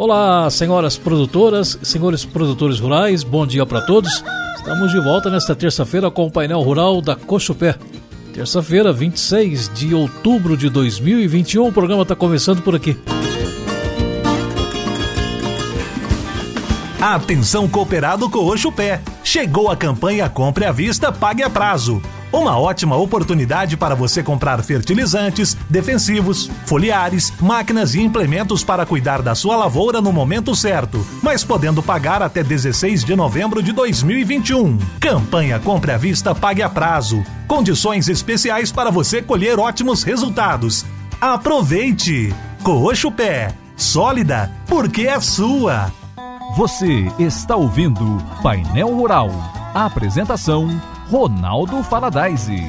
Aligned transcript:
Olá, 0.00 0.48
senhoras 0.48 0.96
produtoras, 0.96 1.78
senhores 1.82 2.24
produtores 2.24 2.80
rurais, 2.80 3.22
bom 3.22 3.46
dia 3.46 3.66
para 3.66 3.82
todos. 3.82 4.24
Estamos 4.56 4.92
de 4.92 4.98
volta 4.98 5.28
nesta 5.28 5.54
terça-feira 5.54 6.10
com 6.10 6.24
o 6.24 6.30
painel 6.30 6.62
rural 6.62 7.02
da 7.02 7.14
Cochupé. 7.14 7.74
Terça-feira, 8.32 8.94
26 8.94 9.70
de 9.74 9.94
outubro 9.94 10.56
de 10.56 10.70
2021, 10.70 11.66
o 11.66 11.70
programa 11.70 12.00
está 12.00 12.16
começando 12.16 12.62
por 12.62 12.74
aqui. 12.74 12.98
Atenção 16.98 17.68
cooperado 17.68 18.30
Cochupé. 18.30 19.02
Chegou 19.22 19.70
a 19.70 19.76
campanha 19.76 20.30
Compre 20.30 20.64
à 20.64 20.72
Vista, 20.72 21.12
Pague 21.12 21.42
a 21.42 21.50
Prazo. 21.50 22.00
Uma 22.32 22.56
ótima 22.56 22.96
oportunidade 22.96 23.76
para 23.76 23.94
você 23.94 24.22
comprar 24.22 24.62
fertilizantes, 24.62 25.56
defensivos, 25.68 26.48
foliares, 26.64 27.32
máquinas 27.40 27.94
e 27.94 28.00
implementos 28.00 28.62
para 28.62 28.86
cuidar 28.86 29.20
da 29.20 29.34
sua 29.34 29.56
lavoura 29.56 30.00
no 30.00 30.12
momento 30.12 30.54
certo, 30.54 31.04
mas 31.22 31.42
podendo 31.42 31.82
pagar 31.82 32.22
até 32.22 32.44
16 32.44 33.04
de 33.04 33.16
novembro 33.16 33.60
de 33.60 33.72
2021. 33.72 34.78
Campanha 35.00 35.58
Compre 35.58 35.90
à 35.90 35.96
Vista 35.96 36.32
Pague 36.32 36.62
a 36.62 36.68
Prazo. 36.68 37.24
Condições 37.48 38.08
especiais 38.08 38.70
para 38.70 38.90
você 38.90 39.20
colher 39.20 39.58
ótimos 39.58 40.04
resultados. 40.04 40.84
Aproveite! 41.20 42.32
Coxo 42.62 43.10
Pé. 43.10 43.52
Sólida, 43.76 44.52
porque 44.66 45.02
é 45.02 45.18
sua. 45.20 45.90
Você 46.56 47.10
está 47.18 47.56
ouvindo 47.56 48.18
Painel 48.42 48.94
Rural. 48.94 49.30
Apresentação 49.74 50.68
Ronaldo 51.10 51.82
Faladaise. 51.82 52.62